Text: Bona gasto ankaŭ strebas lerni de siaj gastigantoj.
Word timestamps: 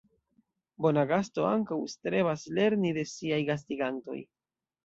Bona 0.85 1.03
gasto 1.11 1.45
ankaŭ 1.49 1.77
strebas 1.95 2.47
lerni 2.61 2.97
de 2.99 3.07
siaj 3.13 3.41
gastigantoj. 3.51 4.21